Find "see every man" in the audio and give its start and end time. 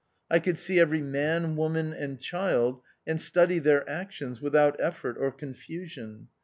0.57-1.55